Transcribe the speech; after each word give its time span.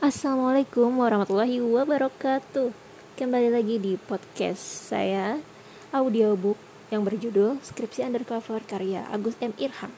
Assalamualaikum 0.00 0.96
warahmatullahi 0.96 1.60
wabarakatuh. 1.60 2.72
Kembali 3.20 3.52
lagi 3.52 3.76
di 3.76 4.00
podcast 4.00 4.64
saya 4.64 5.44
Audiobook 5.92 6.56
yang 6.88 7.04
berjudul 7.04 7.60
Skripsi 7.60 8.00
Undercover 8.00 8.64
karya 8.64 9.04
Agus 9.12 9.36
M. 9.44 9.52
Irham. 9.60 9.92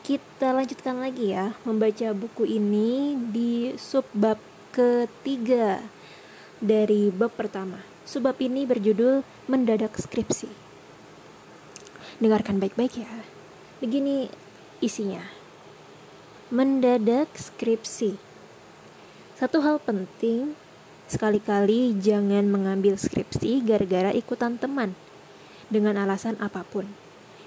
Kita 0.00 0.56
lanjutkan 0.56 0.96
lagi 0.96 1.36
ya 1.36 1.52
Membaca 1.68 2.16
buku 2.16 2.48
ini 2.48 3.20
di 3.28 3.76
subbab 3.76 4.40
ketiga 4.72 5.84
Dari 6.56 7.12
bab 7.12 7.36
pertama 7.36 7.97
Subbab 8.08 8.40
ini 8.40 8.64
berjudul 8.64 9.20
Mendadak 9.52 10.00
Skripsi 10.00 10.48
Dengarkan 12.24 12.56
baik-baik 12.56 13.04
ya 13.04 13.12
Begini 13.84 14.32
isinya 14.80 15.28
Mendadak 16.48 17.28
Skripsi 17.36 18.28
satu 19.38 19.62
hal 19.62 19.78
penting, 19.78 20.58
sekali-kali 21.06 21.94
jangan 22.02 22.42
mengambil 22.50 22.98
skripsi 22.98 23.62
gara-gara 23.62 24.10
ikutan 24.10 24.58
teman 24.58 24.98
dengan 25.70 25.94
alasan 25.94 26.34
apa 26.42 26.66
pun. 26.66 26.90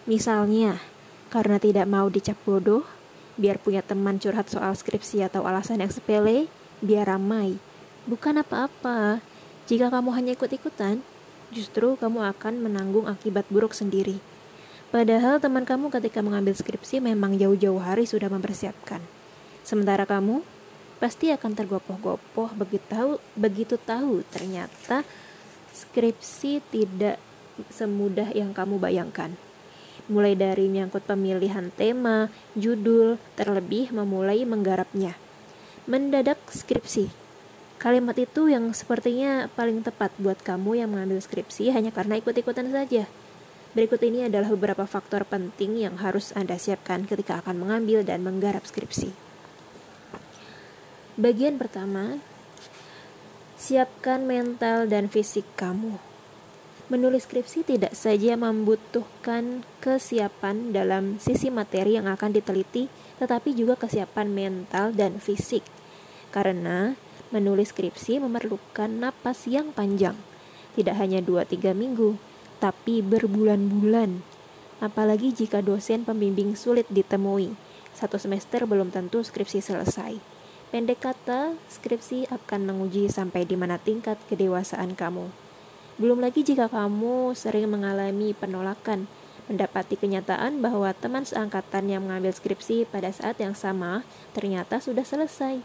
Misalnya, 0.08 0.80
karena 1.28 1.60
tidak 1.60 1.92
mau 1.92 2.08
dicap 2.08 2.40
bodoh, 2.48 2.88
biar 3.36 3.60
punya 3.60 3.84
teman 3.84 4.24
curhat 4.24 4.48
soal 4.48 4.72
skripsi 4.72 5.28
atau 5.28 5.44
alasan 5.44 5.84
yang 5.84 5.92
sepele, 5.92 6.48
biar 6.80 7.12
ramai. 7.12 7.60
Bukan 8.08 8.40
apa-apa. 8.40 9.20
Jika 9.70 9.94
kamu 9.94 10.10
hanya 10.16 10.32
ikut-ikutan, 10.34 11.04
justru 11.52 12.00
kamu 12.00 12.24
akan 12.32 12.64
menanggung 12.64 13.06
akibat 13.06 13.46
buruk 13.52 13.76
sendiri. 13.76 14.24
Padahal 14.92 15.40
teman 15.40 15.64
kamu 15.64 15.88
ketika 15.88 16.20
mengambil 16.20 16.52
skripsi 16.52 17.00
memang 17.00 17.40
jauh-jauh 17.40 17.80
hari 17.80 18.04
sudah 18.04 18.28
mempersiapkan. 18.28 19.00
Sementara 19.64 20.04
kamu 20.04 20.44
pasti 21.00 21.32
akan 21.32 21.56
tergopoh-gopoh 21.56 22.54
begitu 22.54 22.86
tahu 22.92 23.12
begitu 23.34 23.74
tahu 23.80 24.22
ternyata 24.30 25.02
skripsi 25.74 26.62
tidak 26.70 27.18
semudah 27.72 28.30
yang 28.36 28.52
kamu 28.52 28.78
bayangkan. 28.78 29.34
Mulai 30.12 30.36
dari 30.36 30.68
menyangkut 30.68 31.08
pemilihan 31.08 31.72
tema, 31.72 32.28
judul, 32.58 33.16
terlebih 33.40 33.96
memulai 33.96 34.44
menggarapnya. 34.44 35.16
Mendadak 35.88 36.42
skripsi. 36.52 37.08
Kalimat 37.82 38.14
itu 38.14 38.46
yang 38.46 38.70
sepertinya 38.78 39.50
paling 39.58 39.82
tepat 39.82 40.14
buat 40.22 40.38
kamu 40.46 40.86
yang 40.86 40.94
mengambil 40.94 41.18
skripsi 41.18 41.74
hanya 41.74 41.90
karena 41.90 42.22
ikut-ikutan 42.22 42.70
saja. 42.70 43.10
Berikut 43.74 43.98
ini 44.06 44.30
adalah 44.30 44.54
beberapa 44.54 44.86
faktor 44.86 45.26
penting 45.26 45.82
yang 45.82 45.98
harus 45.98 46.30
Anda 46.38 46.62
siapkan 46.62 47.10
ketika 47.10 47.42
akan 47.42 47.58
mengambil 47.58 48.06
dan 48.06 48.22
menggarap 48.22 48.70
skripsi. 48.70 49.10
Bagian 51.18 51.58
pertama, 51.58 52.22
siapkan 53.58 54.30
mental 54.30 54.86
dan 54.86 55.10
fisik 55.10 55.50
kamu. 55.58 55.98
Menulis 56.94 57.26
skripsi 57.26 57.66
tidak 57.66 57.98
saja 57.98 58.38
membutuhkan 58.38 59.66
kesiapan 59.82 60.70
dalam 60.70 61.18
sisi 61.18 61.50
materi 61.50 61.98
yang 61.98 62.06
akan 62.06 62.30
diteliti, 62.30 62.94
tetapi 63.18 63.58
juga 63.58 63.74
kesiapan 63.74 64.30
mental 64.30 64.94
dan 64.94 65.18
fisik. 65.18 65.66
Karena 66.30 66.94
menulis 67.32 67.72
skripsi 67.72 68.20
memerlukan 68.20 68.92
napas 68.92 69.48
yang 69.48 69.72
panjang, 69.72 70.16
tidak 70.76 71.00
hanya 71.00 71.20
2-3 71.20 71.76
minggu, 71.76 72.16
tapi 72.62 73.02
berbulan-bulan. 73.02 74.24
Apalagi 74.84 75.34
jika 75.34 75.64
dosen 75.66 76.06
pembimbing 76.06 76.54
sulit 76.54 76.86
ditemui, 76.92 77.56
satu 77.92 78.16
semester 78.22 78.64
belum 78.64 78.94
tentu 78.94 79.24
skripsi 79.26 79.60
selesai. 79.60 80.20
Pendek 80.72 81.04
kata, 81.04 81.60
skripsi 81.68 82.32
akan 82.32 82.72
menguji 82.72 83.12
sampai 83.12 83.44
di 83.44 83.60
mana 83.60 83.76
tingkat 83.76 84.16
kedewasaan 84.32 84.96
kamu. 84.96 85.28
Belum 86.00 86.24
lagi 86.24 86.48
jika 86.48 86.72
kamu 86.72 87.36
sering 87.36 87.68
mengalami 87.68 88.32
penolakan, 88.32 89.06
mendapati 89.52 90.00
kenyataan 90.00 90.64
bahwa 90.64 90.96
teman 90.96 91.28
seangkatan 91.28 91.92
yang 91.92 92.08
mengambil 92.08 92.32
skripsi 92.32 92.88
pada 92.88 93.12
saat 93.12 93.36
yang 93.44 93.52
sama 93.52 94.08
ternyata 94.32 94.80
sudah 94.80 95.04
selesai. 95.04 95.60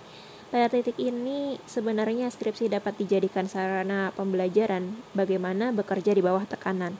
Pada 0.46 0.70
titik 0.70 0.94
ini, 1.02 1.58
sebenarnya 1.66 2.30
skripsi 2.30 2.70
dapat 2.70 2.94
dijadikan 3.02 3.50
sarana 3.50 4.14
pembelajaran 4.14 4.94
bagaimana 5.10 5.74
bekerja 5.74 6.14
di 6.14 6.22
bawah 6.22 6.46
tekanan. 6.46 6.94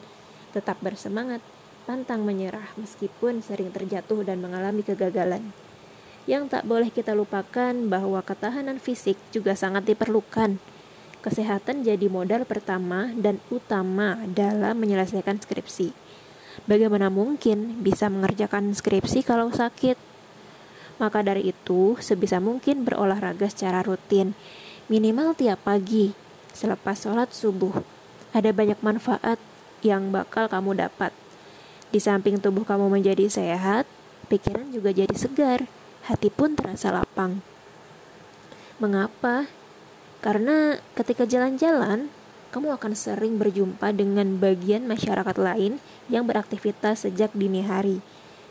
Tetap 0.50 0.82
bersemangat, 0.82 1.38
pantang 1.86 2.26
menyerah 2.26 2.74
meskipun 2.74 3.46
sering 3.46 3.70
terjatuh 3.70 4.26
dan 4.26 4.42
mengalami 4.42 4.82
kegagalan. 4.82 5.54
Yang 6.26 6.58
tak 6.58 6.66
boleh 6.66 6.90
kita 6.90 7.14
lupakan 7.14 7.70
bahwa 7.86 8.18
ketahanan 8.26 8.82
fisik 8.82 9.14
juga 9.30 9.54
sangat 9.54 9.86
diperlukan. 9.86 10.58
Kesehatan 11.22 11.86
jadi 11.86 12.10
modal 12.10 12.42
pertama 12.50 13.14
dan 13.14 13.38
utama 13.54 14.18
dalam 14.26 14.74
menyelesaikan 14.82 15.38
skripsi. 15.38 15.94
Bagaimana 16.66 17.14
mungkin 17.14 17.78
bisa 17.86 18.10
mengerjakan 18.10 18.74
skripsi 18.74 19.22
kalau 19.22 19.54
sakit? 19.54 20.15
Maka 20.96 21.20
dari 21.20 21.52
itu, 21.52 21.96
sebisa 22.00 22.40
mungkin 22.40 22.88
berolahraga 22.88 23.52
secara 23.52 23.84
rutin, 23.84 24.32
minimal 24.88 25.36
tiap 25.36 25.60
pagi, 25.66 26.16
selepas 26.56 27.04
sholat 27.04 27.32
subuh. 27.36 27.84
Ada 28.32 28.52
banyak 28.52 28.80
manfaat 28.80 29.36
yang 29.84 30.08
bakal 30.08 30.48
kamu 30.48 30.80
dapat. 30.88 31.12
Di 31.92 32.00
samping 32.00 32.40
tubuh 32.40 32.64
kamu 32.64 32.88
menjadi 32.88 33.28
sehat, 33.28 33.84
pikiran 34.32 34.72
juga 34.72 34.90
jadi 34.90 35.12
segar 35.12 35.68
hati 36.06 36.30
pun 36.30 36.54
terasa 36.54 36.94
lapang. 36.94 37.42
Mengapa? 38.78 39.48
Karena 40.22 40.80
ketika 40.96 41.26
jalan-jalan, 41.26 42.08
kamu 42.54 42.72
akan 42.72 42.92
sering 42.96 43.36
berjumpa 43.36 43.92
dengan 43.92 44.40
bagian 44.40 44.88
masyarakat 44.88 45.36
lain 45.36 45.76
yang 46.08 46.24
beraktivitas 46.24 47.04
sejak 47.04 47.34
dini 47.36 47.66
hari. 47.66 48.00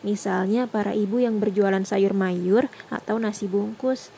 Misalnya 0.05 0.69
para 0.69 0.93
ibu 0.93 1.17
yang 1.17 1.41
berjualan 1.41 1.81
sayur 1.81 2.13
mayur 2.13 2.69
atau 2.93 3.17
nasi 3.17 3.49
bungkus, 3.49 4.13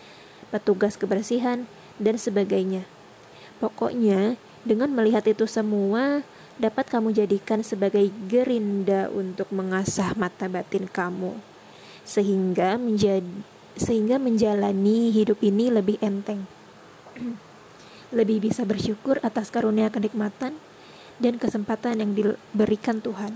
petugas 0.51 0.99
kebersihan, 0.99 1.63
dan 1.95 2.19
sebagainya. 2.19 2.83
Pokoknya, 3.63 4.35
dengan 4.67 4.91
melihat 4.91 5.23
itu 5.23 5.47
semua, 5.47 6.27
dapat 6.59 6.91
kamu 6.91 7.15
jadikan 7.15 7.63
sebagai 7.63 8.11
gerinda 8.27 9.07
untuk 9.07 9.47
mengasah 9.55 10.11
mata 10.19 10.51
batin 10.51 10.91
kamu 10.91 11.39
sehingga 12.07 12.79
menjadi 12.81 13.27
sehingga 13.77 14.17
menjalani 14.17 15.13
hidup 15.13 15.37
ini 15.45 15.69
lebih 15.69 16.01
enteng. 16.01 16.49
lebih 18.15 18.39
bisa 18.39 18.63
bersyukur 18.63 19.19
atas 19.19 19.51
karunia 19.51 19.91
kenikmatan 19.91 20.55
dan 21.19 21.33
kesempatan 21.35 21.99
yang 21.99 22.11
diberikan 22.15 23.03
Tuhan. 23.03 23.35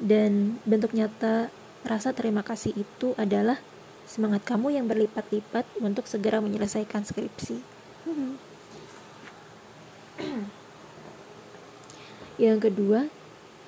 Dan 0.00 0.60
bentuk 0.68 0.92
nyata 0.92 1.48
rasa 1.86 2.12
terima 2.12 2.42
kasih 2.42 2.74
itu 2.76 3.14
adalah 3.16 3.56
semangat 4.06 4.46
kamu 4.46 4.78
yang 4.78 4.86
berlipat-lipat 4.86 5.66
untuk 5.82 6.06
segera 6.06 6.38
menyelesaikan 6.38 7.02
skripsi. 7.02 7.58
yang 12.42 12.62
kedua, 12.62 13.10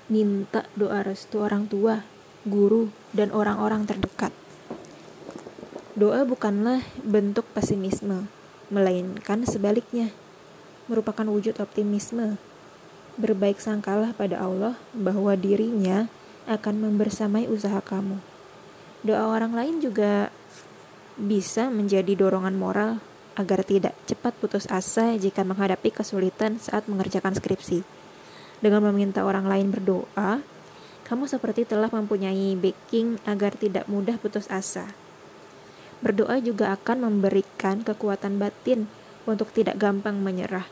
minta 0.09 0.65
doa 0.79 1.03
restu 1.03 1.43
orang 1.43 1.67
tua, 1.67 2.07
guru, 2.47 2.95
dan 3.11 3.35
orang-orang 3.35 3.85
terdekat. 3.85 4.31
Doa 5.99 6.23
bukanlah 6.23 6.87
bentuk 7.03 7.43
pesimisme, 7.51 8.31
melainkan 8.71 9.43
sebaliknya, 9.43 10.15
merupakan 10.87 11.27
wujud 11.27 11.59
optimisme. 11.59 12.39
Berbaik 13.19 13.59
sangkalah 13.59 14.15
pada 14.15 14.39
Allah 14.39 14.79
bahwa 14.95 15.35
dirinya 15.35 16.07
akan 16.49 16.89
membersamai 16.89 17.45
usaha 17.47 17.79
kamu. 17.85 18.17
Doa 19.05 19.29
orang 19.29 19.53
lain 19.53 19.85
juga 19.85 20.33
bisa 21.15 21.69
menjadi 21.69 22.17
dorongan 22.17 22.57
moral 22.57 22.99
agar 23.39 23.63
tidak 23.63 23.95
cepat 24.09 24.35
putus 24.41 24.67
asa 24.67 25.15
jika 25.15 25.47
menghadapi 25.47 25.95
kesulitan 25.95 26.59
saat 26.59 26.91
mengerjakan 26.91 27.37
skripsi 27.39 27.87
dengan 28.59 28.83
meminta 28.91 29.23
orang 29.23 29.47
lain 29.47 29.71
berdoa, 29.71 30.43
kamu 31.07 31.25
seperti 31.31 31.63
telah 31.63 31.87
mempunyai 31.89 32.59
backing 32.59 33.23
agar 33.23 33.55
tidak 33.55 33.87
mudah 33.87 34.19
putus 34.19 34.51
asa. 34.51 34.91
Berdoa 36.03 36.43
juga 36.43 36.75
akan 36.75 37.07
memberikan 37.07 37.87
kekuatan 37.87 38.39
batin 38.43 38.91
untuk 39.27 39.51
tidak 39.55 39.79
gampang 39.79 40.19
menyerah. 40.19 40.67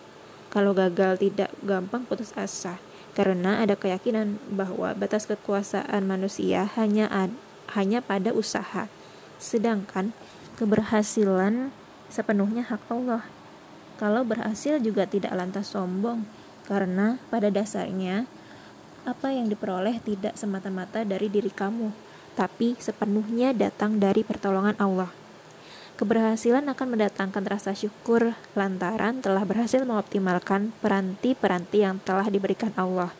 Kalau 0.51 0.75
gagal 0.75 1.19
tidak 1.23 1.51
gampang 1.63 2.07
putus 2.07 2.35
asa, 2.35 2.79
karena 3.17 3.65
ada 3.65 3.81
keyakinan 3.81 4.37
bahwa 4.53 4.93
batas 4.93 5.25
kekuasaan 5.25 6.05
manusia 6.05 6.69
hanya 6.77 7.09
ad, 7.09 7.33
hanya 7.73 8.05
pada 8.05 8.37
usaha, 8.37 8.93
sedangkan 9.41 10.13
keberhasilan 10.61 11.73
sepenuhnya 12.13 12.69
hak 12.69 12.85
Allah. 12.93 13.25
Kalau 13.97 14.21
berhasil 14.29 14.77
juga 14.85 15.09
tidak 15.09 15.33
lantas 15.33 15.73
sombong, 15.73 16.29
Karena 16.67 17.15
pada 17.31 17.47
dasarnya 17.47 18.27
apa 19.07 19.31
yang 19.31 19.47
diperoleh 19.47 20.03
tidak 20.03 20.35
semata-mata 20.35 21.07
dari 21.07 21.31
diri 21.31 21.47
kamu, 21.47 21.95
tapi 22.35 22.75
sepenuhnya 22.75 23.55
datang 23.55 24.03
dari 24.03 24.27
pertolongan 24.27 24.75
Allah. 24.83 25.26
Keberhasilan 25.97 26.69
akan 26.69 26.89
mendatangkan 26.93 27.45
rasa 27.49 27.73
syukur 27.73 28.37
lantaran 28.53 29.25
telah 29.25 29.45
berhasil 29.49 29.81
mengoptimalkan 29.81 30.77
peranti-peranti 30.85 31.81
yang 31.81 31.97
telah 32.05 32.29
diberikan 32.29 32.69
Allah. 32.77 33.17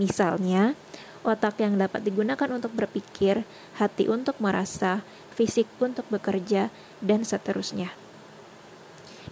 Misalnya, 0.00 0.72
otak 1.20 1.60
yang 1.60 1.76
dapat 1.76 2.00
digunakan 2.00 2.48
untuk 2.48 2.72
berpikir, 2.72 3.44
hati 3.76 4.08
untuk 4.08 4.40
merasa, 4.40 5.04
fisik 5.36 5.68
untuk 5.84 6.08
bekerja, 6.08 6.72
dan 7.04 7.28
seterusnya. 7.28 7.92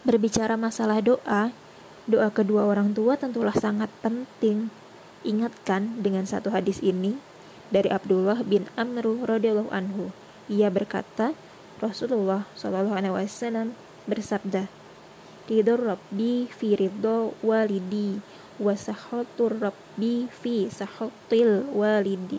Berbicara 0.05 0.61
masalah 0.61 1.00
doa, 1.00 1.56
doa 2.05 2.29
kedua 2.29 2.69
orang 2.69 2.93
tua 2.93 3.17
tentulah 3.17 3.56
sangat 3.56 3.88
penting 4.05 4.69
Ingatkan 5.23 6.03
dengan 6.03 6.27
satu 6.27 6.50
hadis 6.50 6.83
ini 6.83 7.15
dari 7.71 7.87
Abdullah 7.87 8.43
bin 8.43 8.67
Amru 8.75 9.23
radhiyallahu 9.23 9.71
anhu. 9.71 10.11
Ia 10.50 10.67
berkata, 10.67 11.31
Rasulullah 11.82 12.46
shallallahu 12.55 12.94
alaihi 12.94 13.11
wasallam 13.11 13.75
bersabda, 14.06 14.70
Ridho 15.50 15.75
Rabbi 15.75 16.46
fi 16.46 16.79
ridho 16.79 17.34
walidi 17.43 18.23
wa 18.62 18.79
sahatur 18.79 19.58
Rabbi 19.58 20.31
fi 20.31 20.70
sahatil 20.70 21.67
walidi. 21.75 22.38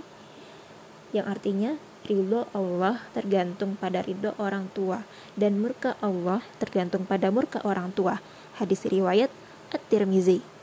Yang 1.12 1.28
artinya, 1.28 1.72
ridho 2.07 2.48
Allah 2.56 3.04
tergantung 3.12 3.75
pada 3.75 4.00
ridho 4.00 4.31
orang 4.40 4.72
tua 4.72 5.04
dan 5.36 5.60
murka 5.60 6.00
Allah 6.00 6.39
tergantung 6.63 7.04
pada 7.04 7.28
murka 7.28 7.60
orang 7.68 7.92
tua. 7.92 8.24
Hadis 8.56 8.88
riwayat 8.88 9.28
At-Tirmizi 9.75 10.54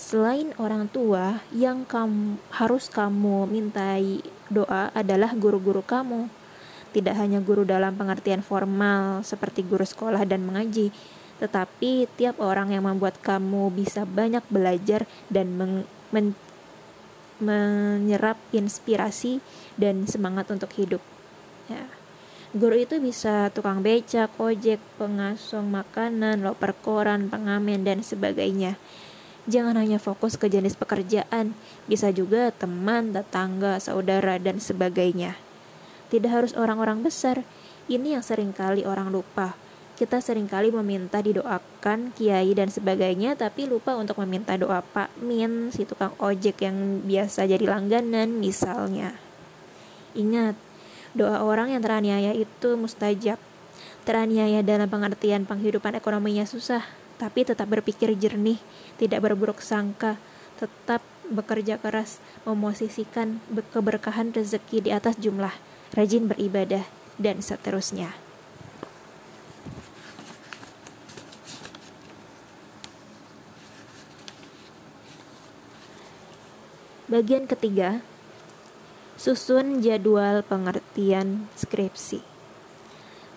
selain 0.00 0.54
orang 0.56 0.86
tua 0.88 1.42
yang 1.50 1.82
kamu 1.82 2.38
harus 2.54 2.86
kamu 2.88 3.50
mintai 3.50 4.22
doa 4.48 4.88
adalah 4.94 5.34
guru-guru 5.34 5.82
kamu 5.82 6.30
tidak 6.90 7.16
hanya 7.16 7.38
guru 7.40 7.62
dalam 7.64 7.94
pengertian 7.96 8.42
formal 8.44 9.22
seperti 9.22 9.62
guru 9.66 9.86
sekolah 9.86 10.22
dan 10.26 10.44
mengaji 10.44 10.90
tetapi 11.40 12.04
tiap 12.20 12.36
orang 12.36 12.74
yang 12.76 12.84
membuat 12.84 13.16
kamu 13.24 13.72
bisa 13.72 14.04
banyak 14.04 14.44
belajar 14.52 15.08
dan 15.32 15.56
meng, 15.56 15.74
men, 16.12 16.36
menyerap 17.40 18.36
inspirasi 18.52 19.40
dan 19.80 20.04
semangat 20.04 20.52
untuk 20.52 20.68
hidup 20.76 21.00
ya 21.72 21.88
Guru 22.50 22.82
itu 22.82 22.98
bisa 22.98 23.46
tukang 23.54 23.78
becak, 23.78 24.34
ojek, 24.34 24.82
pengasong 24.98 25.70
makanan, 25.70 26.42
loper 26.42 26.74
koran, 26.82 27.30
pengamen, 27.30 27.86
dan 27.86 28.02
sebagainya. 28.02 28.74
Jangan 29.46 29.78
hanya 29.78 30.02
fokus 30.02 30.34
ke 30.34 30.50
jenis 30.50 30.74
pekerjaan, 30.74 31.54
bisa 31.86 32.10
juga 32.10 32.50
teman, 32.50 33.14
tetangga, 33.14 33.78
saudara, 33.78 34.34
dan 34.42 34.58
sebagainya. 34.58 35.38
Tidak 36.10 36.26
harus 36.26 36.52
orang-orang 36.58 37.06
besar, 37.06 37.46
ini 37.86 38.18
yang 38.18 38.22
sering 38.26 38.50
kali 38.50 38.82
orang 38.82 39.14
lupa. 39.14 39.54
Kita 39.94 40.16
sering 40.18 40.48
kali 40.48 40.72
meminta 40.72 41.20
didoakan 41.20 42.16
kiai 42.16 42.50
dan 42.56 42.72
sebagainya, 42.72 43.36
tapi 43.36 43.68
lupa 43.68 43.94
untuk 43.94 44.16
meminta 44.24 44.56
doa 44.56 44.80
Pak 44.80 45.12
Min, 45.20 45.70
si 45.70 45.84
tukang 45.84 46.16
ojek 46.16 46.64
yang 46.64 47.04
biasa 47.04 47.44
jadi 47.44 47.62
langganan 47.68 48.40
misalnya. 48.40 49.14
Ingat, 50.16 50.56
doa 51.12 51.44
orang 51.44 51.76
yang 51.76 51.84
teraniaya 51.84 52.32
itu 52.32 52.74
mustajab. 52.80 53.36
Teraniaya 54.08 54.64
dalam 54.64 54.88
pengertian 54.88 55.44
penghidupan 55.44 55.92
ekonominya 56.00 56.48
susah, 56.48 56.80
tapi 57.20 57.44
tetap 57.44 57.68
berpikir 57.68 58.16
jernih, 58.16 58.56
tidak 58.96 59.20
berburuk 59.20 59.60
sangka, 59.60 60.16
tetap 60.56 61.04
bekerja 61.28 61.76
keras, 61.76 62.18
memosisikan 62.48 63.38
keberkahan 63.70 64.32
rezeki 64.32 64.88
di 64.88 64.90
atas 64.90 65.20
jumlah, 65.20 65.52
rajin 65.94 66.30
beribadah, 66.30 66.86
dan 67.20 67.44
seterusnya. 67.44 68.16
Bagian 77.10 77.50
ketiga, 77.50 78.06
susun 79.18 79.82
jadwal 79.82 80.46
pengertian 80.46 81.50
skripsi. 81.58 82.22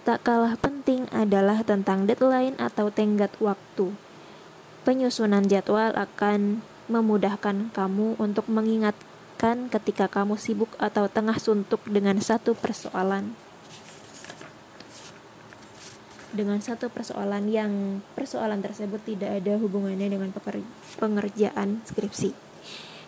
Tak 0.06 0.22
kalah 0.22 0.54
penting 0.62 1.10
adalah 1.10 1.66
tentang 1.66 2.06
deadline 2.06 2.54
atau 2.62 2.94
tenggat 2.94 3.34
waktu. 3.42 3.98
Penyusunan 4.86 5.48
jadwal 5.50 5.96
akan 5.96 6.62
memudahkan 6.86 7.72
kamu 7.74 8.20
untuk 8.22 8.46
mengingatkan 9.44 9.68
ketika 9.68 10.08
kamu 10.08 10.40
sibuk 10.40 10.72
atau 10.80 11.12
tengah 11.12 11.36
suntuk 11.36 11.84
dengan 11.84 12.16
satu 12.24 12.56
persoalan. 12.56 13.36
Dengan 16.32 16.64
satu 16.64 16.88
persoalan 16.88 17.52
yang 17.52 18.00
persoalan 18.16 18.64
tersebut 18.64 19.04
tidak 19.04 19.44
ada 19.44 19.60
hubungannya 19.60 20.08
dengan 20.08 20.32
pengerjaan 20.98 21.84
skripsi. 21.84 22.32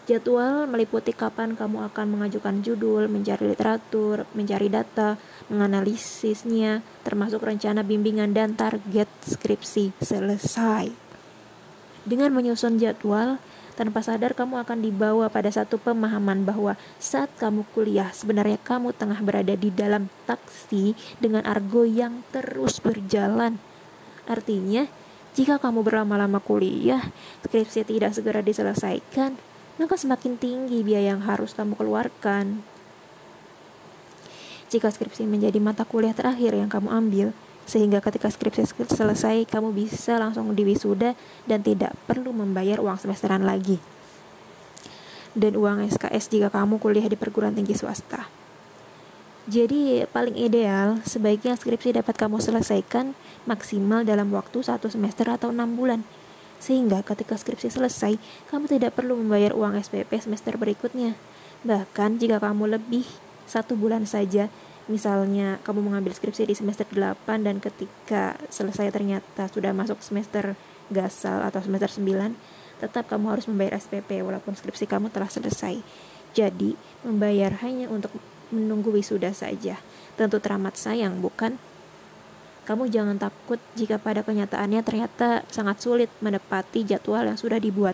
Jadwal 0.06 0.70
meliputi 0.70 1.16
kapan 1.16 1.58
kamu 1.58 1.88
akan 1.90 2.06
mengajukan 2.14 2.62
judul, 2.62 3.10
mencari 3.10 3.50
literatur, 3.50 4.30
mencari 4.38 4.70
data, 4.70 5.18
menganalisisnya, 5.50 6.86
termasuk 7.02 7.42
rencana 7.42 7.82
bimbingan 7.82 8.36
dan 8.36 8.54
target 8.54 9.10
skripsi 9.26 9.98
selesai. 10.04 10.92
Dengan 12.06 12.30
menyusun 12.38 12.78
jadwal, 12.78 13.42
tanpa 13.76 14.00
sadar 14.00 14.32
kamu 14.32 14.64
akan 14.64 14.80
dibawa 14.80 15.28
pada 15.28 15.52
satu 15.52 15.76
pemahaman 15.76 16.48
bahwa 16.48 16.80
saat 16.98 17.28
kamu 17.36 17.68
kuliah 17.76 18.10
sebenarnya 18.16 18.56
kamu 18.64 18.96
tengah 18.96 19.20
berada 19.20 19.54
di 19.54 19.70
dalam 19.70 20.08
taksi 20.24 20.96
dengan 21.20 21.44
argo 21.44 21.84
yang 21.84 22.24
terus 22.32 22.80
berjalan. 22.80 23.60
Artinya, 24.26 24.88
jika 25.36 25.60
kamu 25.60 25.84
berlama-lama 25.84 26.40
kuliah, 26.40 27.12
skripsi 27.44 27.84
tidak 27.84 28.16
segera 28.16 28.40
diselesaikan, 28.40 29.36
maka 29.76 30.00
semakin 30.00 30.40
tinggi 30.40 30.80
biaya 30.82 31.12
yang 31.12 31.28
harus 31.28 31.52
kamu 31.52 31.76
keluarkan. 31.76 32.64
Jika 34.72 34.90
skripsi 34.90 35.28
menjadi 35.28 35.60
mata 35.60 35.84
kuliah 35.84 36.16
terakhir 36.16 36.56
yang 36.56 36.72
kamu 36.72 36.90
ambil, 36.90 37.28
sehingga 37.66 38.02
ketika 38.02 38.30
skripsi 38.30 38.66
selesai 38.88 39.50
kamu 39.50 39.74
bisa 39.74 40.22
langsung 40.22 40.54
diwisuda 40.54 41.18
dan 41.50 41.60
tidak 41.66 41.98
perlu 42.06 42.32
membayar 42.32 42.82
uang 42.82 43.02
semesteran 43.02 43.44
lagi. 43.44 43.82
Dan 45.36 45.60
uang 45.60 45.84
SKS 45.84 46.32
jika 46.32 46.48
kamu 46.48 46.80
kuliah 46.80 47.06
di 47.10 47.20
perguruan 47.20 47.52
tinggi 47.52 47.76
swasta. 47.76 48.32
Jadi 49.46 50.02
paling 50.10 50.34
ideal 50.40 51.04
sebaiknya 51.06 51.54
skripsi 51.54 52.02
dapat 52.02 52.18
kamu 52.18 52.42
selesaikan 52.42 53.14
maksimal 53.46 54.02
dalam 54.02 54.34
waktu 54.34 54.66
satu 54.66 54.90
semester 54.90 55.30
atau 55.30 55.54
enam 55.54 55.78
bulan 55.78 56.02
sehingga 56.66 57.04
ketika 57.06 57.38
skripsi 57.38 57.70
selesai, 57.70 58.18
kamu 58.50 58.66
tidak 58.66 58.98
perlu 58.98 59.14
membayar 59.20 59.54
uang 59.54 59.78
SPP 59.78 60.18
semester 60.18 60.56
berikutnya. 60.58 61.14
Bahkan 61.62 62.18
jika 62.18 62.42
kamu 62.42 62.80
lebih 62.80 63.06
satu 63.46 63.78
bulan 63.78 64.10
saja, 64.10 64.50
misalnya 64.86 65.58
kamu 65.66 65.82
mengambil 65.82 66.14
skripsi 66.14 66.46
di 66.46 66.56
semester 66.58 66.86
8 66.86 67.42
dan 67.42 67.58
ketika 67.58 68.38
selesai 68.54 68.94
ternyata 68.94 69.50
sudah 69.50 69.74
masuk 69.74 70.02
semester 70.06 70.54
gasal 70.94 71.42
atau 71.42 71.62
semester 71.62 71.90
9, 71.90 72.38
tetap 72.78 73.10
kamu 73.10 73.34
harus 73.34 73.46
membayar 73.50 73.80
SPP 73.80 74.22
walaupun 74.22 74.54
skripsi 74.54 74.86
kamu 74.86 75.10
telah 75.10 75.32
selesai. 75.32 75.82
Jadi, 76.36 76.76
membayar 77.08 77.56
hanya 77.64 77.88
untuk 77.88 78.12
menunggu 78.52 78.92
wisuda 78.94 79.32
saja. 79.32 79.80
Tentu 80.20 80.38
teramat 80.38 80.76
sayang, 80.76 81.24
bukan? 81.24 81.58
Kamu 82.66 82.90
jangan 82.90 83.16
takut 83.22 83.62
jika 83.78 84.02
pada 84.02 84.26
kenyataannya 84.26 84.82
ternyata 84.82 85.46
sangat 85.54 85.86
sulit 85.86 86.10
menepati 86.20 86.82
jadwal 86.82 87.24
yang 87.24 87.38
sudah 87.38 87.62
dibuat. 87.62 87.94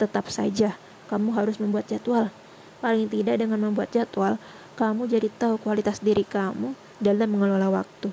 Tetap 0.00 0.32
saja, 0.32 0.76
kamu 1.12 1.36
harus 1.36 1.60
membuat 1.60 1.86
jadwal. 1.88 2.32
Paling 2.80 3.08
tidak 3.12 3.40
dengan 3.40 3.60
membuat 3.60 3.92
jadwal, 3.92 4.40
kamu 4.76 5.08
jadi 5.08 5.32
tahu 5.32 5.56
kualitas 5.56 6.04
diri 6.04 6.22
kamu 6.22 6.76
dalam 7.00 7.28
mengelola 7.32 7.72
waktu. 7.72 8.12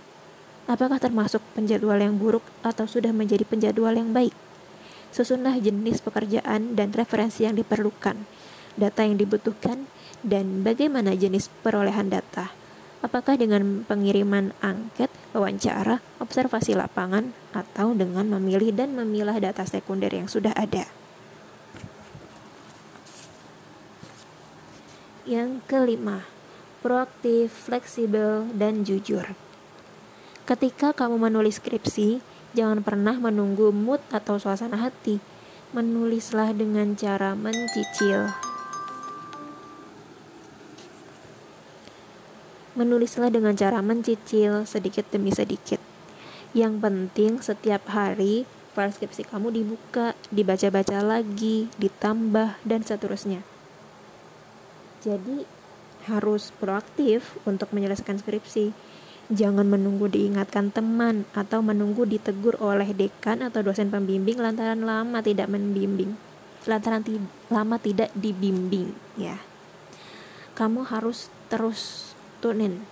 Apakah 0.63 0.95
termasuk 0.95 1.43
penjadwal 1.51 1.99
yang 1.99 2.15
buruk 2.15 2.43
atau 2.63 2.87
sudah 2.87 3.11
menjadi 3.11 3.43
penjadwal 3.43 3.91
yang 3.99 4.15
baik? 4.15 4.31
Susunlah 5.11 5.59
jenis 5.59 5.99
pekerjaan 5.99 6.73
dan 6.79 6.95
referensi 6.95 7.43
yang 7.43 7.59
diperlukan, 7.59 8.15
data 8.79 9.03
yang 9.03 9.19
dibutuhkan, 9.19 9.85
dan 10.23 10.63
bagaimana 10.63 11.13
jenis 11.13 11.51
perolehan 11.61 12.07
data. 12.07 12.55
Apakah 13.03 13.35
dengan 13.35 13.83
pengiriman 13.83 14.55
angket, 14.63 15.11
wawancara, 15.35 15.99
observasi 16.23 16.79
lapangan, 16.79 17.35
atau 17.51 17.91
dengan 17.91 18.31
memilih 18.39 18.71
dan 18.71 18.95
memilah 18.95 19.35
data 19.43 19.67
sekunder 19.67 20.09
yang 20.09 20.31
sudah 20.31 20.55
ada? 20.55 20.87
Yang 25.27 25.59
kelima, 25.67 26.23
proaktif, 26.83 27.71
fleksibel, 27.71 28.43
dan 28.51 28.83
jujur. 28.83 29.31
Ketika 30.43 30.91
kamu 30.91 31.31
menulis 31.31 31.63
skripsi, 31.63 32.19
jangan 32.51 32.83
pernah 32.83 33.15
menunggu 33.15 33.71
mood 33.71 34.03
atau 34.11 34.35
suasana 34.35 34.75
hati. 34.75 35.23
Menulislah 35.71 36.51
dengan 36.51 36.99
cara 36.99 37.31
mencicil. 37.33 38.35
Menulislah 42.75 43.31
dengan 43.31 43.55
cara 43.55 43.79
mencicil 43.79 44.67
sedikit 44.67 45.07
demi 45.07 45.31
sedikit. 45.31 45.79
Yang 46.51 46.73
penting 46.83 47.31
setiap 47.39 47.87
hari 47.89 48.43
file 48.73 48.91
skripsi 48.91 49.29
kamu 49.29 49.53
dibuka, 49.53 50.17
dibaca-baca 50.33 50.99
lagi, 50.99 51.69
ditambah, 51.77 52.57
dan 52.65 52.81
seterusnya. 52.81 53.45
Jadi 55.05 55.45
harus 56.07 56.51
proaktif 56.55 57.37
untuk 57.47 57.71
menyelesaikan 57.71 58.19
skripsi. 58.19 58.75
Jangan 59.31 59.63
menunggu 59.63 60.11
diingatkan 60.11 60.75
teman 60.75 61.23
atau 61.31 61.63
menunggu 61.63 62.03
ditegur 62.03 62.59
oleh 62.59 62.91
dekan 62.91 63.39
atau 63.39 63.63
dosen 63.63 63.87
pembimbing 63.87 64.35
lantaran 64.35 64.83
lama 64.83 65.23
tidak 65.23 65.47
membimbing. 65.47 66.19
Lantaran 66.67 67.03
ti 67.03 67.19
lama 67.47 67.79
tidak 67.79 68.11
dibimbing, 68.15 68.91
ya. 69.15 69.39
Kamu 70.55 70.87
harus 70.87 71.31
terus 71.47 72.11
tunin. 72.43 72.83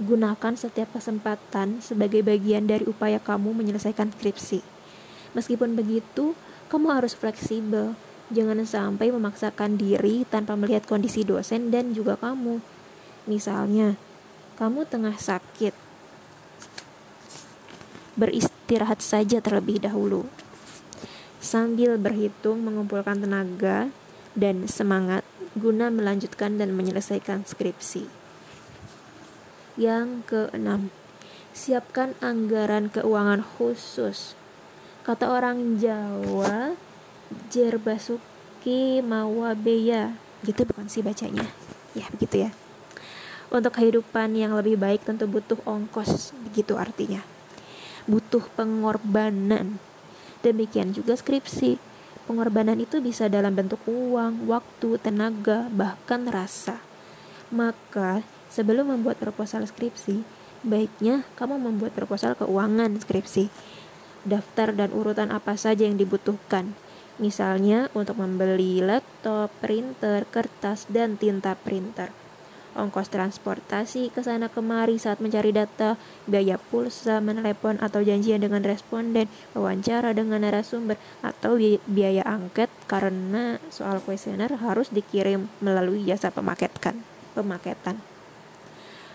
Gunakan 0.00 0.58
setiap 0.58 0.90
kesempatan 0.96 1.78
sebagai 1.78 2.24
bagian 2.24 2.66
dari 2.66 2.88
upaya 2.88 3.20
kamu 3.22 3.54
menyelesaikan 3.54 4.10
skripsi. 4.10 4.64
Meskipun 5.36 5.78
begitu, 5.78 6.34
kamu 6.72 6.90
harus 6.90 7.14
fleksibel. 7.14 7.94
Jangan 8.32 8.64
sampai 8.64 9.12
memaksakan 9.12 9.76
diri 9.76 10.24
tanpa 10.24 10.56
melihat 10.56 10.88
kondisi 10.88 11.24
dosen 11.28 11.68
dan 11.68 11.92
juga 11.92 12.16
kamu. 12.16 12.62
Misalnya, 13.28 14.00
kamu 14.56 14.88
tengah 14.88 15.16
sakit. 15.18 15.76
Beristirahat 18.16 19.04
saja 19.04 19.44
terlebih 19.44 19.82
dahulu. 19.82 20.24
Sambil 21.44 22.00
berhitung 22.00 22.64
mengumpulkan 22.64 23.20
tenaga 23.20 23.92
dan 24.32 24.64
semangat 24.64 25.20
guna 25.52 25.92
melanjutkan 25.92 26.56
dan 26.56 26.72
menyelesaikan 26.72 27.44
skripsi. 27.44 28.08
Yang 29.76 30.08
keenam, 30.30 30.94
siapkan 31.52 32.14
anggaran 32.18 32.90
keuangan 32.90 33.42
khusus. 33.42 34.34
Kata 35.06 35.30
orang 35.30 35.78
Jawa, 35.78 36.74
Jerbasuki 37.50 39.04
Mawabeya. 39.04 40.16
Gitu 40.42 40.64
bukan 40.66 40.86
sih 40.88 41.02
bacanya? 41.04 41.46
Ya, 41.92 42.06
begitu 42.14 42.48
ya. 42.48 42.50
Untuk 43.52 43.76
kehidupan 43.78 44.34
yang 44.34 44.56
lebih 44.58 44.80
baik 44.80 45.06
tentu 45.06 45.30
butuh 45.30 45.60
ongkos, 45.68 46.34
begitu 46.46 46.74
artinya. 46.74 47.22
Butuh 48.10 48.42
pengorbanan. 48.56 49.78
Demikian 50.42 50.92
juga 50.92 51.16
skripsi 51.16 51.94
Pengorbanan 52.24 52.80
itu 52.80 53.04
bisa 53.04 53.28
dalam 53.28 53.52
bentuk 53.52 53.84
uang, 53.84 54.48
waktu, 54.48 54.96
tenaga, 54.96 55.68
bahkan 55.68 56.24
rasa. 56.24 56.80
Maka, 57.52 58.24
sebelum 58.48 58.96
membuat 58.96 59.20
proposal 59.20 59.68
skripsi, 59.68 60.24
baiknya 60.64 61.28
kamu 61.36 61.60
membuat 61.60 61.92
proposal 61.92 62.32
keuangan 62.32 62.96
skripsi. 62.96 63.52
Daftar 64.24 64.72
dan 64.72 64.88
urutan 64.96 65.28
apa 65.28 65.52
saja 65.60 65.84
yang 65.84 66.00
dibutuhkan. 66.00 66.72
Misalnya 67.22 67.90
untuk 67.94 68.18
membeli 68.18 68.82
laptop, 68.82 69.50
printer, 69.62 70.26
kertas, 70.30 70.90
dan 70.90 71.14
tinta 71.14 71.54
printer 71.54 72.24
ongkos 72.74 73.08
transportasi 73.08 74.10
ke 74.10 74.20
sana 74.20 74.50
kemari 74.50 74.98
saat 74.98 75.22
mencari 75.22 75.54
data, 75.54 75.94
biaya 76.26 76.58
pulsa, 76.58 77.22
menelepon 77.22 77.78
atau 77.78 78.02
janjian 78.02 78.42
dengan 78.42 78.60
responden, 78.66 79.30
wawancara 79.54 80.12
dengan 80.12 80.42
narasumber, 80.42 80.98
atau 81.22 81.56
biaya 81.86 82.26
angket 82.26 82.68
karena 82.90 83.62
soal 83.70 84.02
kuesioner 84.02 84.58
harus 84.58 84.90
dikirim 84.90 85.46
melalui 85.62 86.02
jasa 86.04 86.34
pemaketkan, 86.34 87.00
pemaketan. 87.38 88.02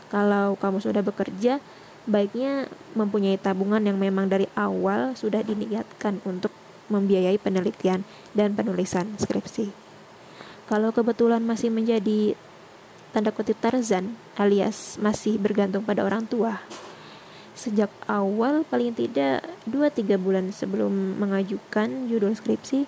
Kalau 0.09 0.57
kamu 0.57 0.81
sudah 0.81 1.03
bekerja, 1.05 1.61
baiknya 2.09 2.65
mempunyai 2.97 3.37
tabungan 3.37 3.83
yang 3.85 4.01
memang 4.01 4.25
dari 4.31 4.49
awal 4.57 5.13
sudah 5.13 5.45
diniatkan 5.45 6.23
untuk 6.25 6.49
membiayai 6.89 7.37
penelitian 7.37 8.03
dan 8.35 8.57
penulisan 8.57 9.15
skripsi. 9.15 9.71
Kalau 10.69 10.93
kebetulan 10.93 11.41
masih 11.41 11.73
menjadi 11.73 12.37
tanda 13.09 13.33
kutip 13.33 13.57
Tarzan 13.57 14.13
alias 14.37 15.01
masih 15.01 15.41
bergantung 15.41 15.81
pada 15.81 16.05
orang 16.05 16.29
tua. 16.29 16.61
Sejak 17.57 17.89
awal 18.05 18.61
paling 18.69 18.93
tidak 18.93 19.41
2-3 19.65 20.15
bulan 20.21 20.53
sebelum 20.53 21.17
mengajukan 21.17 22.07
judul 22.07 22.37
skripsi 22.37 22.85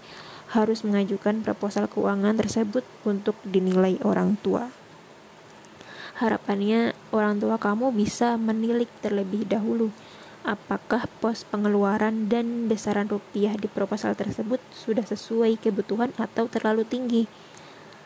harus 0.54 0.84
mengajukan 0.84 1.42
proposal 1.42 1.88
keuangan 1.90 2.38
tersebut 2.38 2.86
untuk 3.08 3.36
dinilai 3.48 3.98
orang 4.04 4.38
tua. 4.40 4.70
Harapannya 6.22 6.94
orang 7.10 7.42
tua 7.42 7.58
kamu 7.58 7.90
bisa 7.96 8.38
menilik 8.38 8.88
terlebih 9.02 9.50
dahulu 9.50 9.90
apakah 10.42 11.06
pos 11.22 11.46
pengeluaran 11.48 12.28
dan 12.30 12.66
besaran 12.66 13.10
rupiah 13.10 13.54
di 13.58 13.70
proposal 13.70 14.18
tersebut 14.18 14.60
sudah 14.74 15.06
sesuai 15.06 15.62
kebutuhan 15.62 16.12
atau 16.18 16.50
terlalu 16.50 16.86
tinggi 16.86 17.24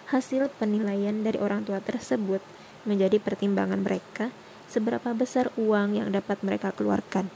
Hasil 0.06 0.54
penilaian 0.62 1.25
dari 1.25 1.42
orang 1.42 1.65
tua 1.65 1.82
tersebut 1.82 2.38
menjadi 2.86 3.18
pertimbangan 3.18 3.82
mereka 3.82 4.30
seberapa 4.70 5.18
besar 5.18 5.50
uang 5.58 5.98
yang 5.98 6.13
dapat 6.13 6.46
mereka 6.46 6.70
keluarkan. 6.70 7.34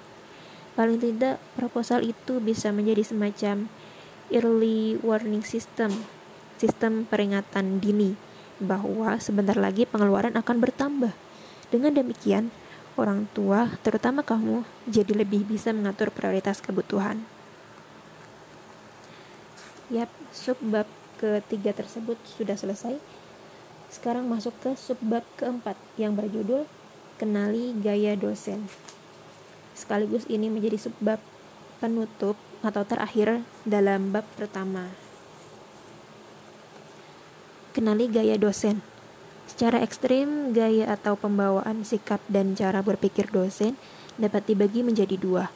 Paling 0.77 1.01
tidak, 1.01 1.41
proposal 1.57 2.05
itu 2.05 2.37
bisa 2.37 2.69
menjadi 2.69 3.01
semacam 3.01 3.73
early 4.29 5.01
warning 5.01 5.41
system, 5.41 6.05
sistem 6.61 7.09
peringatan 7.09 7.81
dini 7.81 8.13
bahwa 8.61 9.17
sebentar 9.17 9.57
lagi 9.57 9.89
pengeluaran 9.89 10.37
akan 10.37 10.57
bertambah. 10.61 11.17
Dengan 11.73 11.97
demikian, 11.97 12.53
orang 12.99 13.25
tua, 13.31 13.71
terutama 13.79 14.19
kamu, 14.21 14.67
jadi 14.83 15.15
lebih 15.15 15.47
bisa 15.47 15.71
mengatur 15.71 16.11
prioritas 16.11 16.59
kebutuhan. 16.59 17.23
Yap, 19.87 20.11
subbab 20.35 20.85
ketiga 21.17 21.71
tersebut 21.71 22.19
sudah 22.27 22.59
selesai. 22.59 22.99
Sekarang 23.89 24.27
masuk 24.27 24.53
ke 24.61 24.75
subbab 24.75 25.23
keempat 25.39 25.79
yang 25.97 26.13
berjudul 26.13 26.67
Kenali 27.17 27.73
Gaya 27.79 28.13
Dosen. 28.13 28.69
Sekaligus 29.73 30.27
ini 30.27 30.51
menjadi 30.51 30.75
subbab 30.75 31.23
penutup 31.79 32.35
atau 32.59 32.83
terakhir 32.83 33.39
dalam 33.63 34.11
bab 34.11 34.27
pertama. 34.35 34.91
Kenali 37.71 38.11
gaya 38.11 38.35
dosen. 38.35 38.83
Secara 39.49 39.81
ekstrim, 39.81 40.53
gaya 40.53 40.93
atau 40.93 41.17
pembawaan 41.17 41.81
sikap 41.81 42.21
dan 42.29 42.53
cara 42.53 42.85
berpikir 42.85 43.33
dosen 43.33 43.73
dapat 44.21 44.45
dibagi 44.45 44.85
menjadi 44.85 45.17
dua, 45.17 45.49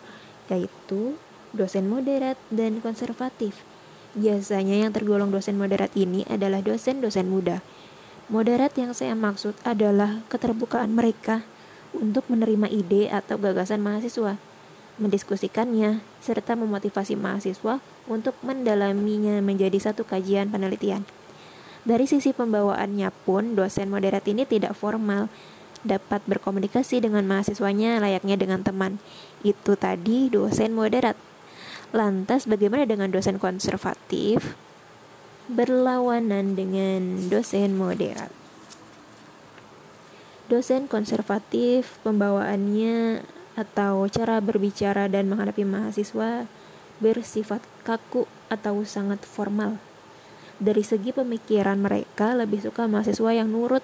yaitu 0.49 1.13
dosen 1.53 1.85
moderat 1.85 2.35
dan 2.49 2.81
konservatif. 2.81 3.61
Biasanya 4.17 4.81
yang 4.81 4.89
tergolong 4.89 5.29
dosen 5.29 5.61
moderat 5.61 5.93
ini 5.93 6.25
adalah 6.25 6.65
dosen-dosen 6.65 7.29
muda. 7.29 7.61
Moderat 8.33 8.73
yang 8.81 8.97
saya 8.97 9.13
maksud 9.13 9.53
adalah 9.61 10.25
keterbukaan 10.25 10.89
mereka 10.89 11.45
untuk 11.93 12.25
menerima 12.33 12.73
ide 12.73 13.13
atau 13.13 13.37
gagasan 13.37 13.77
mahasiswa, 13.77 14.41
mendiskusikannya, 14.97 16.01
serta 16.17 16.57
memotivasi 16.57 17.13
mahasiswa 17.13 17.77
untuk 18.09 18.33
mendalaminya 18.41 19.37
menjadi 19.37 19.77
satu 19.77 20.01
kajian 20.01 20.49
penelitian. 20.49 21.05
Dari 21.83 22.07
sisi 22.07 22.31
pembawaannya 22.31 23.11
pun, 23.27 23.59
dosen 23.59 23.91
moderat 23.91 24.23
ini 24.31 24.47
tidak 24.47 24.71
formal, 24.71 25.27
dapat 25.83 26.23
berkomunikasi 26.23 27.03
dengan 27.03 27.27
mahasiswanya 27.27 27.99
layaknya 27.99 28.39
dengan 28.39 28.63
teman. 28.63 29.03
Itu 29.43 29.75
tadi 29.75 30.31
dosen 30.31 30.71
moderat. 30.79 31.19
Lantas 31.91 32.47
bagaimana 32.47 32.87
dengan 32.87 33.11
dosen 33.11 33.35
konservatif? 33.35 34.55
Berlawanan 35.51 36.55
dengan 36.55 37.27
dosen 37.27 37.75
moderat. 37.75 38.31
Dosen 40.47 40.87
konservatif 40.87 41.99
pembawaannya 42.07 43.27
atau 43.59 44.07
cara 44.07 44.39
berbicara 44.39 45.11
dan 45.11 45.27
menghadapi 45.27 45.67
mahasiswa 45.67 46.47
bersifat 47.03 47.59
kaku 47.83 48.23
atau 48.47 48.87
sangat 48.87 49.19
formal. 49.27 49.77
Dari 50.61 50.85
segi 50.85 51.09
pemikiran 51.13 51.81
mereka 51.81 52.37
lebih 52.37 52.61
suka 52.61 52.85
mahasiswa 52.85 53.31
yang 53.33 53.49
nurut, 53.49 53.81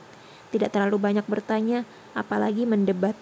tidak 0.49 0.73
terlalu 0.73 1.01
banyak 1.01 1.25
bertanya, 1.25 1.85
apalagi 2.13 2.65
mendebat 2.65 3.17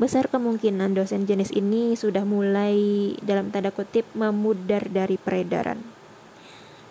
besar 0.00 0.32
kemungkinan 0.32 0.96
dosen 0.96 1.28
jenis 1.28 1.52
ini 1.52 1.92
sudah 1.92 2.24
mulai 2.24 3.12
dalam 3.20 3.52
tanda 3.52 3.68
kutip 3.68 4.08
memudar 4.16 4.88
dari 4.88 5.20
peredaran. 5.20 5.76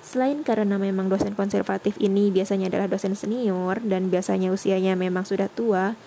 Selain 0.06 0.46
karena 0.46 0.78
memang 0.78 1.10
dosen 1.10 1.34
konservatif 1.34 1.98
ini 1.98 2.30
biasanya 2.30 2.70
adalah 2.70 2.86
dosen 2.86 3.18
senior 3.18 3.82
dan 3.82 4.14
biasanya 4.14 4.54
usianya 4.54 4.94
memang 4.94 5.26
sudah 5.26 5.50
tua, 5.50 5.98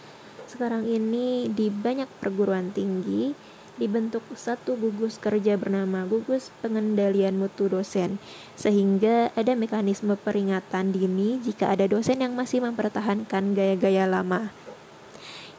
sekarang 0.46 0.86
ini 0.86 1.50
di 1.50 1.70
banyak 1.70 2.06
perguruan 2.22 2.70
tinggi 2.70 3.51
dibentuk 3.80 4.20
satu 4.36 4.76
gugus 4.76 5.16
kerja 5.16 5.56
bernama 5.56 6.04
gugus 6.04 6.52
pengendalian 6.60 7.40
mutu 7.40 7.72
dosen 7.72 8.20
sehingga 8.52 9.32
ada 9.32 9.56
mekanisme 9.56 10.12
peringatan 10.20 10.92
dini 10.92 11.40
jika 11.40 11.72
ada 11.72 11.88
dosen 11.88 12.20
yang 12.20 12.36
masih 12.36 12.60
mempertahankan 12.60 13.56
gaya-gaya 13.56 14.04
lama. 14.04 14.52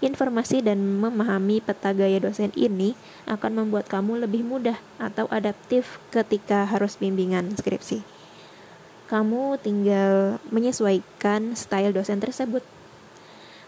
Informasi 0.03 0.60
dan 0.60 0.84
memahami 1.00 1.63
peta 1.63 1.96
gaya 1.96 2.20
dosen 2.20 2.51
ini 2.60 2.91
akan 3.24 3.63
membuat 3.63 3.88
kamu 3.88 4.27
lebih 4.27 4.43
mudah 4.43 4.75
atau 5.00 5.32
adaptif 5.32 5.98
ketika 6.12 6.67
harus 6.67 7.00
bimbingan 7.00 7.55
skripsi. 7.55 8.03
Kamu 9.08 9.58
tinggal 9.63 10.43
menyesuaikan 10.51 11.55
style 11.55 11.96
dosen 11.96 12.20
tersebut 12.20 12.62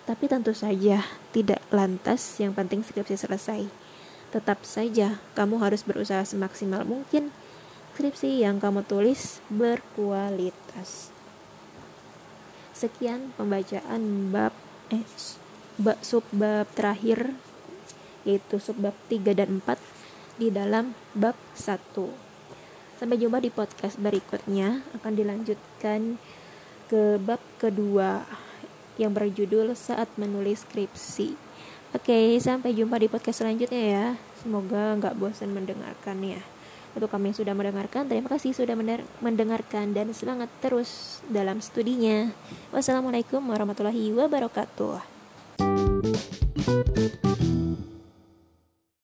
tapi 0.05 0.29
tentu 0.29 0.53
saja 0.53 1.01
tidak 1.33 1.59
lantas 1.73 2.37
yang 2.37 2.53
penting 2.53 2.85
skripsi 2.85 3.17
selesai. 3.17 3.84
Tetap 4.35 4.67
saja 4.67 5.23
kamu 5.31 5.63
harus 5.63 5.87
berusaha 5.87 6.27
semaksimal 6.27 6.83
mungkin 6.83 7.31
skripsi 7.95 8.43
yang 8.43 8.59
kamu 8.59 8.83
tulis 8.83 9.39
berkualitas. 9.47 11.07
Sekian 12.75 13.31
pembacaan 13.39 14.35
bab 14.35 14.51
eh 14.91 15.07
bab 15.79 15.95
subbab 16.03 16.67
terakhir 16.75 17.31
yaitu 18.27 18.59
subbab 18.59 18.91
3 19.07 19.31
dan 19.31 19.63
4 19.63 19.79
di 20.35 20.51
dalam 20.51 20.91
bab 21.15 21.39
1. 21.55 21.79
Sampai 22.99 23.15
jumpa 23.15 23.39
di 23.39 23.47
podcast 23.47 23.95
berikutnya 23.95 24.83
akan 24.99 25.13
dilanjutkan 25.15 26.19
ke 26.91 27.15
bab 27.23 27.39
kedua 27.55 28.27
yang 28.99 29.15
berjudul 29.15 29.71
Saat 29.79 30.11
Menulis 30.19 30.67
Skripsi. 30.67 31.44
Oke, 31.93 32.39
sampai 32.41 32.73
jumpa 32.73 32.97
di 32.97 33.11
podcast 33.11 33.45
selanjutnya 33.45 33.83
ya. 33.83 34.05
Semoga 34.41 34.97
nggak 34.97 35.19
bosan 35.19 35.53
mendengarkannya. 35.53 36.41
Untuk 36.95 37.11
kami 37.11 37.35
yang 37.35 37.37
sudah 37.37 37.51
mendengarkan, 37.51 38.07
terima 38.07 38.31
kasih 38.31 38.55
sudah 38.55 38.71
mendengarkan 39.19 39.91
dan 39.91 40.15
semangat 40.15 40.47
terus 40.63 41.19
dalam 41.27 41.59
studinya. 41.59 42.31
Wassalamualaikum 42.71 43.43
warahmatullahi 43.43 44.15
wabarakatuh. 44.15 45.03